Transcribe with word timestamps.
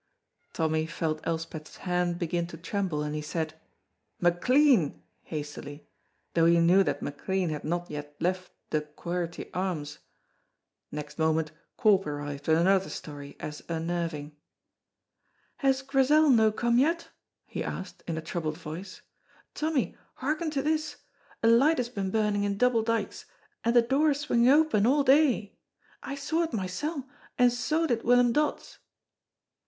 Tommy 0.53 0.87
felt 0.87 1.21
Elspeth's 1.25 1.77
hand 1.85 2.17
begin 2.17 2.47
to 2.47 2.57
tremble, 2.57 3.03
and 3.03 3.13
he 3.13 3.21
said 3.21 3.53
"McLean!" 4.19 4.99
hastily, 5.25 5.87
though 6.33 6.47
he 6.47 6.59
knew 6.59 6.81
that 6.83 7.03
McLean 7.03 7.51
had 7.51 7.63
not 7.63 7.91
yet 7.91 8.15
left 8.19 8.51
the 8.71 8.81
Quharity 8.81 9.51
Arms. 9.53 9.99
Next 10.91 11.19
moment 11.19 11.51
Corp 11.77 12.07
arrived 12.07 12.47
with 12.47 12.57
another 12.57 12.89
story 12.89 13.37
as 13.39 13.61
unnerving. 13.69 14.35
"Has 15.57 15.83
Grizel 15.83 16.31
no 16.31 16.51
come 16.51 16.79
yet?" 16.79 17.09
he 17.45 17.63
asked, 17.63 18.01
in 18.07 18.17
a 18.17 18.21
troubled 18.23 18.57
voice. 18.57 19.03
"Tommy, 19.53 19.95
hearken 20.15 20.49
to 20.49 20.63
this, 20.63 20.95
a 21.43 21.47
light 21.47 21.77
has 21.77 21.89
been 21.89 22.09
burning 22.09 22.43
in 22.43 22.57
Double 22.57 22.81
Dykes 22.81 23.25
and 23.63 23.75
the 23.75 23.83
door 23.83 24.15
swinging 24.15 24.49
open 24.49 24.87
a' 24.87 25.03
day! 25.03 25.59
I 26.01 26.15
saw 26.15 26.41
it 26.41 26.53
mysel', 26.53 27.05
and 27.37 27.53
so 27.53 27.85
did 27.85 28.01
Willum 28.01 28.33
Dods." 28.33 28.79